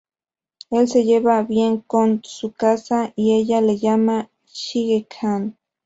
[0.71, 5.59] Él se lleva bien con Tsukasa, y ella le llama"Shige-chan".